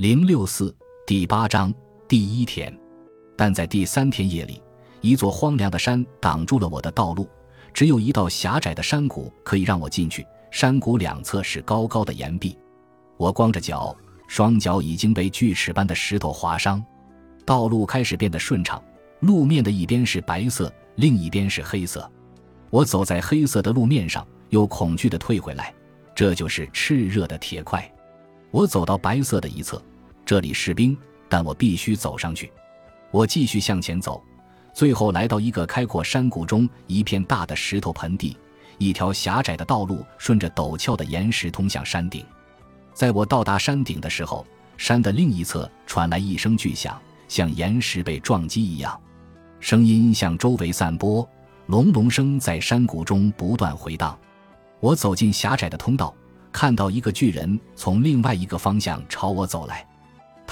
[0.00, 0.74] 零六四
[1.06, 1.70] 第八章
[2.08, 2.74] 第一天，
[3.36, 4.62] 但在第三天夜里，
[5.02, 7.28] 一座荒凉的山挡住了我的道路，
[7.74, 10.26] 只有一道狭窄的山谷可以让我进去。
[10.50, 12.56] 山谷两侧是高高的岩壁，
[13.18, 13.94] 我光着脚，
[14.26, 16.82] 双脚已经被锯齿般的石头划伤。
[17.44, 18.82] 道路开始变得顺畅，
[19.20, 22.10] 路面的一边是白色，另一边是黑色。
[22.70, 25.74] 我走在黑色的路面上，又恐惧地退回来。
[26.14, 27.86] 这就是炽热的铁块。
[28.50, 29.80] 我走到白色的一侧。
[30.30, 30.96] 这里是冰，
[31.28, 32.52] 但我必须走上去。
[33.10, 34.22] 我继续向前走，
[34.72, 38.36] 最后来到一个开阔山谷中一片大的石头盆地，
[38.78, 42.24] 一条狭窄的道路顺着陡峭的岩石通向山顶。
[42.94, 44.46] 在我到达山顶的时候，
[44.76, 48.96] 山的另一侧传来一声巨响，像岩石被撞击一样，
[49.58, 51.28] 声音向周围散播，
[51.66, 54.16] 隆隆声在山谷中不断回荡。
[54.78, 56.14] 我走进狭窄的通道，
[56.52, 59.84] 看到一个巨人从另外一个方向朝我走来。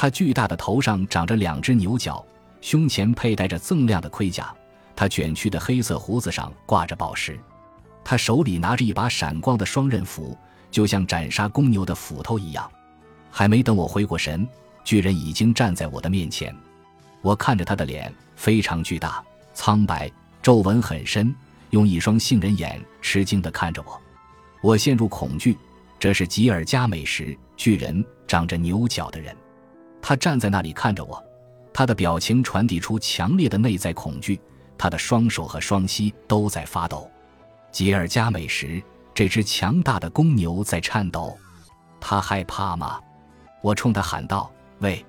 [0.00, 2.24] 他巨大的头上长着两只牛角，
[2.60, 4.54] 胸前佩戴着锃亮的盔甲，
[4.94, 7.36] 他卷曲的黑色胡子上挂着宝石，
[8.04, 10.38] 他手里拿着一把闪光的双刃斧，
[10.70, 12.70] 就像斩杀公牛的斧头一样。
[13.28, 14.48] 还没等我回过神，
[14.84, 16.54] 巨人已经站在我的面前。
[17.20, 19.20] 我看着他的脸，非常巨大、
[19.52, 20.08] 苍白，
[20.40, 21.34] 皱纹很深，
[21.70, 24.00] 用一双杏仁眼吃惊地看着我。
[24.62, 25.58] 我陷入恐惧。
[25.98, 29.36] 这是吉尔加美什巨人，长着牛角的人。
[30.00, 31.22] 他站在那里看着我，
[31.72, 34.40] 他的表情传递出强烈的内在恐惧，
[34.76, 37.10] 他的双手和双膝都在发抖。
[37.70, 38.82] 吉尔加美什，
[39.12, 41.36] 这只强大的公牛在颤抖。
[42.00, 43.00] 他害怕吗？
[43.60, 45.04] 我冲他喊道：“喂，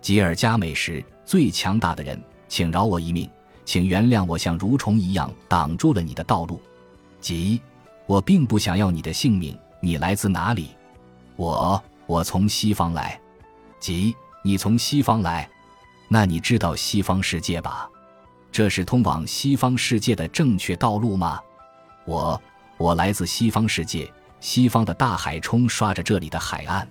[0.00, 3.30] 吉尔加美什，最强大的人，请饶我一命，
[3.64, 6.60] 请原谅我像蠕虫一样挡住了你的道路。
[7.20, 7.60] 吉，
[8.06, 9.56] 我并不想要你的性命。
[9.80, 10.70] 你来自哪里？
[11.36, 13.20] 我，我从西方来。
[13.78, 15.48] 吉。”你从西方来，
[16.08, 17.88] 那你知道西方世界吧？
[18.50, 21.40] 这是通往西方世界的正确道路吗？
[22.04, 22.40] 我，
[22.76, 26.86] 我来自西方世界，西方的大海冲刷着这里的海岸。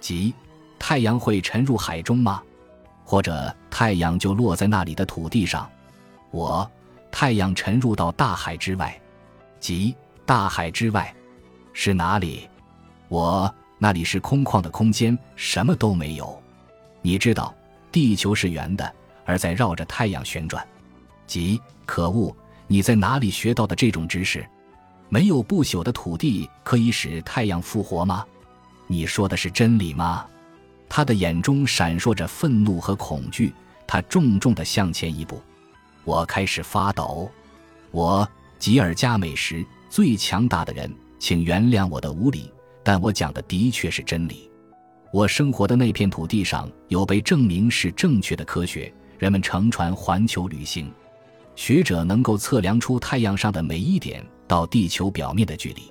[0.00, 0.34] 即，
[0.78, 2.42] 太阳会沉入海中吗？
[3.04, 5.70] 或者太阳就落在那里的土地上？
[6.32, 6.68] 我，
[7.10, 9.00] 太阳沉入到大海之外。
[9.60, 9.94] 即，
[10.26, 11.14] 大海之外
[11.72, 12.48] 是哪里？
[13.08, 16.39] 我，那里是空旷的空间，什么都没有。
[17.02, 17.54] 你知道，
[17.90, 18.94] 地球是圆的，
[19.24, 20.66] 而在绕着太阳旋转。
[21.26, 22.34] 即可恶，
[22.66, 24.46] 你在哪里学到的这种知识？
[25.08, 28.24] 没有不朽的土地可以使太阳复活吗？
[28.86, 30.26] 你说的是真理吗？
[30.88, 33.52] 他的眼中闪烁着愤怒和恐惧，
[33.86, 35.40] 他重重地向前一步。
[36.04, 37.30] 我开始发抖。
[37.92, 38.28] 我
[38.58, 44.49] 吉尔加美什最强大的人，请原谅我的无礼，但我讲的的确是真理。
[45.12, 50.88] 我生活的那片土地上有被证明是正确的科学，人们乘船环球旅行，
[51.56, 55.82] 学者能够测量出太阳上的每一点到地球表面的距离。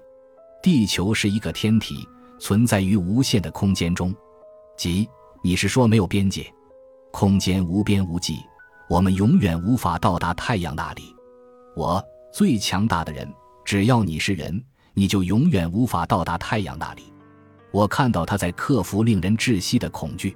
[0.64, 2.08] 地球是一个天体，
[2.40, 4.16] 存在于无限的空间中，
[4.78, 5.06] 即
[5.44, 6.46] 你是说没有边界，
[7.12, 8.38] 空间无边无际，
[8.90, 11.14] 我们永远无法到达太阳那里。
[11.76, 12.02] 我
[12.32, 13.30] 最强大的人，
[13.66, 14.64] 只要你是人，
[14.94, 17.04] 你就永远无法到达太阳那里。
[17.72, 20.36] 我看到他在克服令人窒息的恐惧，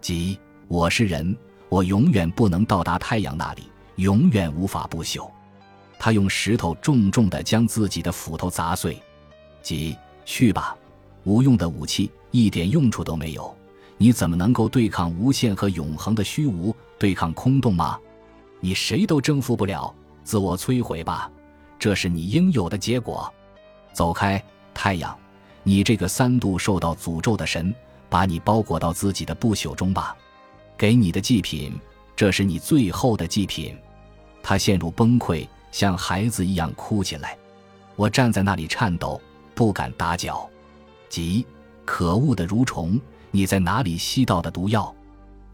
[0.00, 1.36] 即我是人，
[1.68, 3.62] 我永远不能到达太阳那里，
[3.96, 5.30] 永远无法不朽。
[5.98, 9.00] 他用石头重重地将自己的斧头砸碎，
[9.62, 10.76] 即去吧，
[11.22, 13.54] 无用的武器，一点用处都没有。
[13.96, 17.98] 你怎么能够对抗无限和永恒的虚无，对抗空洞吗？
[18.58, 21.30] 你谁都征服不了，自我摧毁吧，
[21.78, 23.32] 这是你应有的结果。
[23.92, 24.42] 走开，
[24.74, 25.16] 太阳。
[25.64, 27.74] 你这个三度受到诅咒的神，
[28.08, 30.16] 把你包裹到自己的不朽中吧。
[30.76, 31.72] 给你的祭品，
[32.14, 33.76] 这是你最后的祭品。
[34.42, 37.36] 他陷入崩溃，像孩子一样哭起来。
[37.96, 39.20] 我站在那里颤抖，
[39.54, 40.48] 不敢打搅。
[41.08, 41.46] 即
[41.84, 43.00] 可恶的蠕虫，
[43.30, 44.94] 你在哪里吸到的毒药？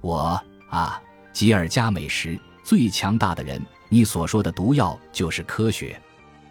[0.00, 1.00] 我啊，
[1.32, 6.00] 吉尔加美什最强大的人，你所说的毒药就是科学。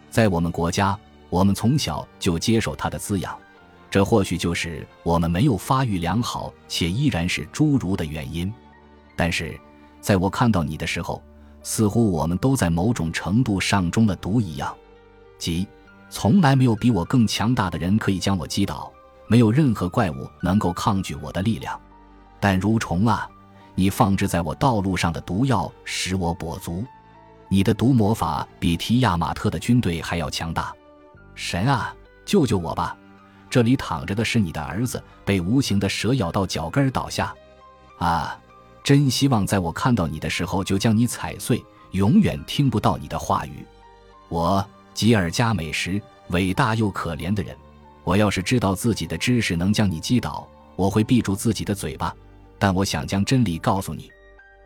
[0.08, 0.98] 在我们国家，
[1.28, 3.36] 我们从小就接受它的滋养。
[3.90, 8.52] 这或许就是我们没有发育良好且依然是侏儒的原因，
[9.16, 9.58] 但是，
[10.00, 11.20] 在我看到你的时候，
[11.62, 14.72] 似乎我们都在某种程度上中了毒一样，
[15.38, 15.66] 即
[16.08, 18.92] 从来没有比我更强大的人可以将我击倒，
[19.26, 21.78] 没有任何怪物能够抗拒我的力量。
[22.38, 23.28] 但蠕虫啊，
[23.74, 26.84] 你放置在我道路上的毒药使我跛足，
[27.48, 30.72] 你的毒魔法比提亚马特的军队还要强大。
[31.34, 31.94] 神啊，
[32.24, 32.96] 救救我吧！
[33.50, 37.34] 这里躺着的是你的儿子，被无形的蛇咬到脚跟儿倒下。
[37.98, 38.40] 啊，
[38.82, 43.66] 真希望在我看到你的时候就将你踩碎，永远听不到你的话语。
[44.28, 44.64] 我
[44.94, 47.54] 吉尔加美什，伟大又可怜的人，
[48.04, 52.14] 我要是知道自己的知识能将你击倒，我会闭住自己的嘴巴。
[52.58, 54.10] 但我想将真理告诉你，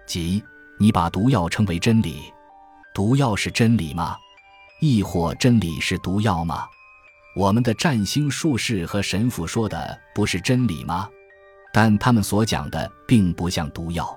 [0.07, 0.43] 即
[0.79, 2.33] 你把毒药称为真理，
[2.93, 4.17] 毒药是真理吗？
[4.81, 6.67] 亦或真理是毒药吗？
[7.35, 11.09] 我们的占星术士和神父说的不是真理吗？
[11.73, 14.17] 但他们所讲的并不像毒药。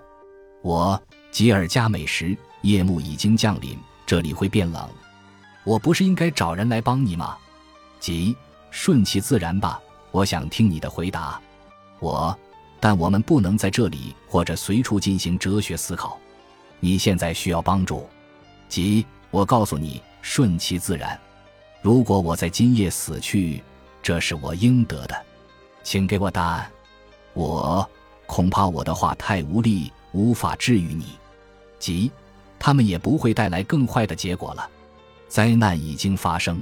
[0.62, 3.75] 我吉尔加美什，夜幕已经降临，
[4.06, 4.88] 这里会变冷。
[5.64, 7.36] 我不是应该找人来帮你吗？
[8.00, 8.38] 吉
[8.69, 9.81] 顺其自然吧。
[10.12, 11.42] 我想听你的回答。
[12.00, 12.38] 我，
[12.80, 16.19] 但我们不能在这里或者随处进行哲学思考。
[16.80, 18.08] 你现在需要帮助。
[18.69, 21.19] 吉我告诉你，顺其自然。
[21.81, 23.63] 如果我在今夜死去，
[24.01, 25.15] 这是我应得的，
[25.83, 26.69] 请给我答案。
[27.33, 27.88] 我
[28.25, 31.18] 恐怕我的话太无力，无法治愈你。
[31.79, 32.12] 即，
[32.57, 34.69] 他们也不会带来更坏的结果了。
[35.27, 36.62] 灾难已经发生。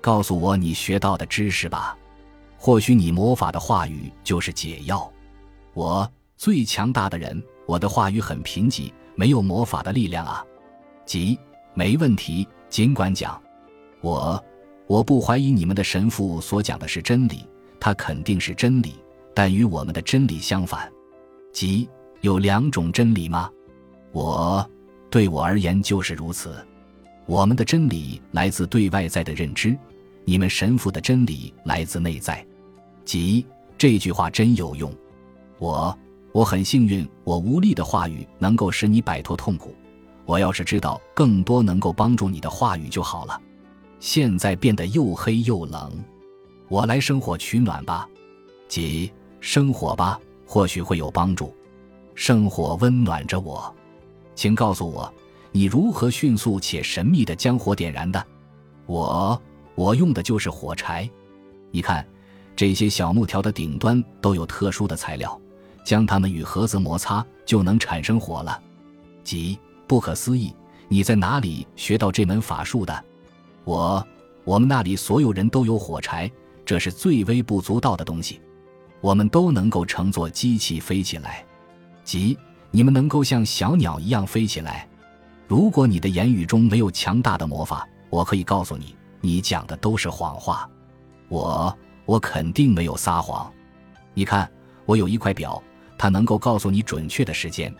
[0.00, 1.96] 告诉我你学到的知识吧。
[2.58, 5.10] 或许你魔法的话语就是解药。
[5.72, 10.44] 我最强大的人，我的话语很贫瘠，没有魔法的力量啊。
[11.04, 11.38] 即，
[11.74, 13.42] 没问题，尽管讲。
[14.04, 14.44] 我，
[14.86, 17.48] 我不怀疑你们的神父所讲的是真理，
[17.80, 18.96] 他肯定是真理，
[19.32, 20.92] 但与我们的真理相反。
[21.54, 21.88] 即
[22.20, 23.50] 有两种真理吗？
[24.12, 24.68] 我，
[25.08, 26.54] 对我而言就是如此。
[27.24, 29.74] 我们的真理来自对外在的认知，
[30.26, 32.46] 你们神父的真理来自内在。
[33.06, 33.46] 即
[33.78, 34.92] 这句话真有用。
[35.58, 35.98] 我，
[36.32, 39.74] 我很幸运，我无力的话语能够使你摆脱痛苦。
[40.26, 43.40] 我要是知道更多能够帮助你的话语就好了。
[44.04, 45.90] 现在变得又黑又冷，
[46.68, 48.06] 我来生火取暖吧，
[48.68, 49.10] 即
[49.40, 51.56] 生火吧，或许会有帮助。
[52.14, 53.74] 圣火温暖着我，
[54.34, 55.10] 请告诉我，
[55.52, 58.22] 你如何迅速且神秘地将火点燃的？
[58.84, 59.40] 我，
[59.74, 61.08] 我用的就是火柴。
[61.70, 62.06] 你看，
[62.54, 65.40] 这些小木条的顶端都有特殊的材料，
[65.82, 68.62] 将它们与盒子摩擦，就能产生火了。
[69.24, 70.54] 即不可思议，
[70.88, 73.04] 你在哪里学到这门法术的？
[73.64, 74.06] 我，
[74.44, 76.30] 我们那里所有人都有火柴，
[76.64, 78.40] 这是最微不足道的东西。
[79.00, 81.44] 我们都能够乘坐机器飞起来，
[82.04, 82.38] 即
[82.70, 84.88] 你们能够像小鸟一样飞起来。
[85.46, 90.68] 如果你的言语中没有强大的魔法，我可以告诉你，你讲的都是谎话。
[91.28, 91.76] 我，
[92.06, 93.52] 我肯定没有撒谎。
[94.14, 94.50] 你看，
[94.86, 95.62] 我有一块表，
[95.98, 97.74] 它能够告诉你准确的时间。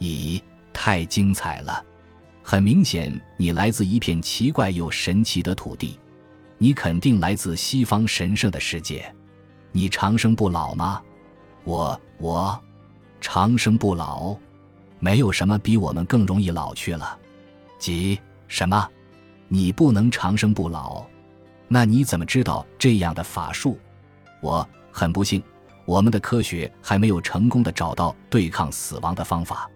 [0.00, 1.84] 咦，太精彩了！
[2.48, 5.98] 很明显，你来自一片奇怪又神奇的土地，
[6.58, 9.12] 你肯定来自西方神圣的世界。
[9.72, 11.02] 你长生不老吗？
[11.64, 12.56] 我我，
[13.20, 14.36] 长生不老，
[15.00, 17.18] 没有什么比我们更容易老去了。
[17.80, 18.16] 即
[18.46, 18.88] 什么？
[19.48, 21.04] 你不能长生不老？
[21.66, 23.76] 那你怎么知道这样的法术？
[24.40, 25.42] 我很不幸，
[25.84, 29.68] 我们的科学还没有成功的找到对抗死亡的方法。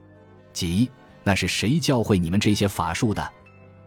[0.52, 0.88] 即。
[1.30, 3.32] 那是谁教会你们这些法术的？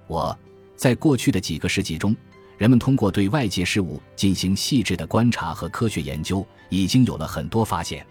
[0.08, 0.40] 我，
[0.78, 2.16] 在过去的几个世纪中，
[2.58, 8.08] 人们通过对外界事物进行细致的观察和科学研究，已经有了很多发现。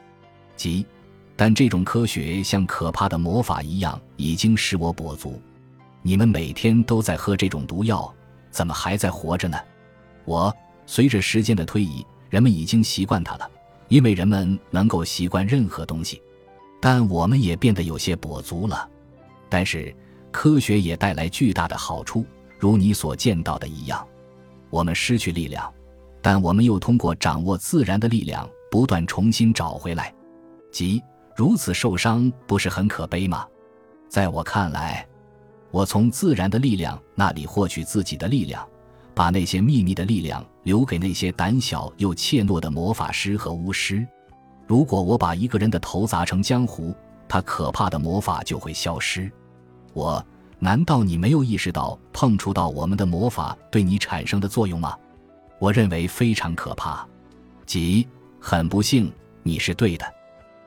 [0.55, 0.85] 即，
[1.35, 5.41] 但这种科学像可怕的魔法一样，已经使我跛足。
[6.03, 8.15] 你们每天都在喝这种毒药，
[8.51, 9.59] 怎么还在活着呢？
[10.27, 13.51] 我，随着时间的推移，人们已经习惯它了，
[13.89, 16.21] 因为人们能够习惯任何东西。
[16.83, 18.91] 但我们也变得有些跛足了。
[19.55, 19.95] 但是，
[20.31, 22.25] 科学也带来巨大的好处，
[22.59, 24.03] 如你所见到的一样。
[24.71, 25.71] 我们失去力量，
[26.23, 30.11] 但我们又通过掌握自然的力量，不断重新找回来。
[30.71, 31.03] 即
[31.37, 33.47] 如此受伤，不是很可悲吗？
[34.09, 35.07] 在我看来，
[35.71, 38.67] 我从自然的力量那里获取自己的力量，
[39.15, 44.03] 把那些秘密的力量留给那些胆小又怯懦的魔法师和巫师。
[44.67, 46.95] 如果我把一个人的头砸成浆糊，
[47.29, 49.31] 他可怕的魔法就会消失。
[49.93, 50.25] 我
[50.59, 54.97] 难道你没有意识到碰触到我们的魔法对你产生的作用吗？
[55.59, 57.07] 我认为非常可怕。
[57.67, 58.07] 即
[58.41, 60.05] 很不幸，你是对的。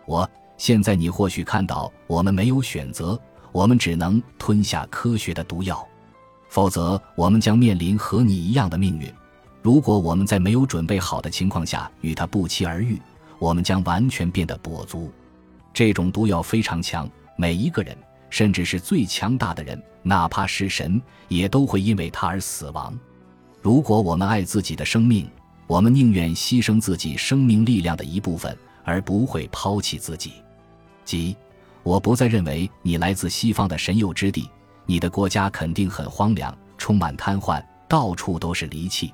[0.06, 3.20] 我现在你或许看到我们没有选择，
[3.52, 5.86] 我们只能吞下科学的毒药，
[6.50, 9.12] 否则我们将面临和你一样的命运。
[9.62, 13.02] 如果我们在没有准备好的情况下与他不期而遇，
[13.40, 15.12] 我们将完全变得跛足。
[15.74, 17.98] 这种毒药非常强，每一个人。
[18.30, 22.98] 甚至是最强大的人，哪怕是神，也都会因为他而死亡。
[23.62, 25.30] 如果我们爱自己的生命，
[25.68, 30.34] 我们宁愿牺牲自己生命力量的一部分，而不会抛弃自己。
[31.04, 31.36] 即，
[31.82, 34.50] 我不再认为你来自西方的神佑之地，
[34.86, 39.14] 你的国家肯定很荒凉，充满瘫痪，到处都是离弃。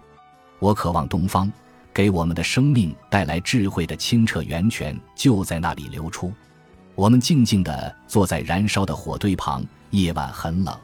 [0.60, 1.52] 我渴望东方
[1.94, 6.34] 给我们的生命带来智慧的清澈源泉就在那里流出。
[7.02, 10.80] 我们静静地坐在燃烧的火堆旁，夜晚很冷。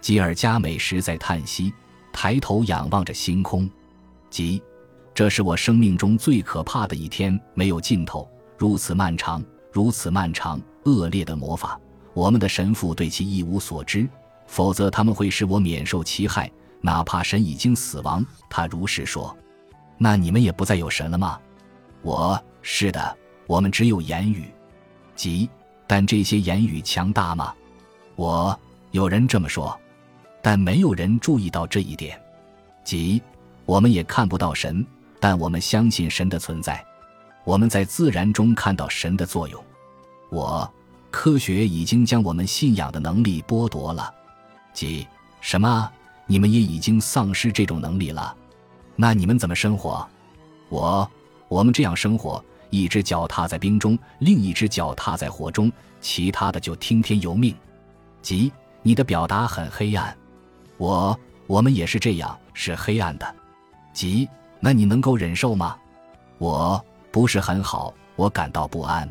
[0.00, 1.74] 吉尔加美什在叹息，
[2.12, 3.68] 抬头仰望着星空。
[4.30, 4.62] 吉，
[5.12, 9.42] 这是我生命中最可怕的一天，没有尽头，如此漫长，
[9.72, 10.62] 如此漫长。
[10.84, 11.76] 恶劣的魔法，
[12.14, 14.08] 我们的神父对其一无所知，
[14.46, 16.48] 否则他们会使我免受其害。
[16.80, 19.36] 哪怕神已经死亡，他如是说。
[19.98, 21.40] 那你们也不再有神了吗？
[22.02, 24.48] 我是的，我们只有言语。
[25.20, 25.50] 即，
[25.86, 27.52] 但这些言语强大吗？
[28.16, 28.58] 我
[28.90, 29.78] 有人这么说，
[30.40, 32.18] 但没有人注意到这一点。
[32.82, 33.20] 即，
[33.66, 34.82] 我们也看不到神，
[35.20, 36.82] 但我们相信神的存在。
[37.44, 39.62] 我们在自然中看到神的作用。
[40.30, 40.66] 我，
[41.10, 44.10] 科学已经将我们信仰的能力剥夺了。
[44.72, 45.06] 即，
[45.42, 45.92] 什么？
[46.24, 48.34] 你们也已经丧失这种能力了？
[48.96, 50.08] 那你们怎么生活？
[50.70, 51.06] 我，
[51.46, 52.42] 我们这样生活。
[52.70, 57.54] 一只脚踏在冰中，另一只脚踏在火中，其他的就听天由命。
[58.22, 58.50] 即
[58.82, 60.16] 你的表达很黑暗，
[60.78, 63.34] 我我们也是这样，是黑暗的。
[63.92, 64.28] 即
[64.60, 65.76] 那你能够忍受吗？
[66.38, 69.10] 我不是很好，我感到不安。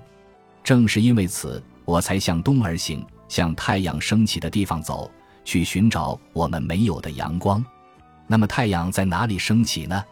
[0.63, 5.11] 正是因为此，我才向东而行，向太阳升起的地方走
[5.43, 7.63] 去，寻找我们没有的阳光。
[8.25, 10.03] 那么太阳在哪里升起呢？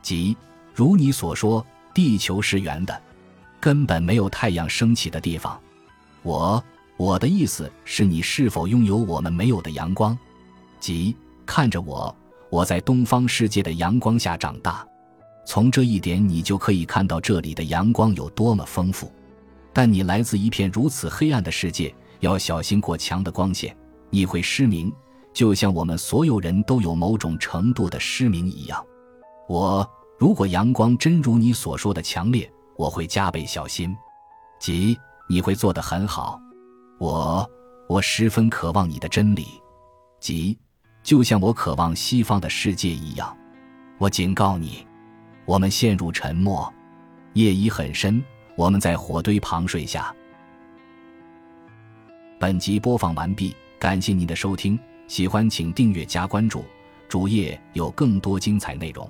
[0.00, 0.36] 即
[0.72, 1.64] 如你所说。
[1.94, 3.02] 地球是圆的，
[3.60, 5.58] 根本没有太阳升起的地方。
[6.22, 6.62] 我
[6.96, 10.18] 我的意思是你是否拥有我们没有的阳光？
[10.80, 12.14] 即看着我，
[12.50, 14.84] 我在东方世界的阳光下长大，
[15.46, 19.10] 从这一点你就可以看到这里的阳光有多么丰富。
[19.72, 23.76] 但你来自一片如此黑暗的世界，要小心过强的光线，
[24.10, 24.92] 你会失明，
[25.32, 28.84] 就像我们所有人都有某种程度的失明一样。
[29.48, 29.88] 我。
[30.16, 33.94] 如果阳光真如你所说的强烈，我会加倍小心。
[34.60, 36.40] 即你会做得很好。
[36.98, 37.48] 我
[37.88, 39.46] 我十分渴望你的真理，
[40.20, 40.56] 即
[41.02, 43.36] 就像我渴望西方的世界一样。
[43.98, 44.86] 我警告你，
[45.44, 46.72] 我们陷入沉默，
[47.34, 48.22] 夜已很深，
[48.56, 50.14] 我们在火堆旁睡下。
[52.38, 54.78] 本集播放完毕，感谢您的收听，
[55.08, 56.64] 喜欢请订阅加关注，
[57.08, 59.08] 主页有更多精彩内容。